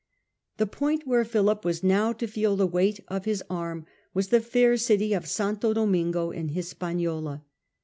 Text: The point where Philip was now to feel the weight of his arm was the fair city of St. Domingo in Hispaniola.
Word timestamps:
The 0.57 0.65
point 0.65 1.05
where 1.05 1.23
Philip 1.23 1.63
was 1.63 1.83
now 1.83 2.11
to 2.11 2.25
feel 2.25 2.55
the 2.55 2.65
weight 2.65 3.01
of 3.07 3.25
his 3.25 3.43
arm 3.51 3.85
was 4.15 4.29
the 4.29 4.41
fair 4.41 4.75
city 4.75 5.13
of 5.13 5.27
St. 5.27 5.61
Domingo 5.61 6.31
in 6.31 6.47
Hispaniola. 6.49 7.43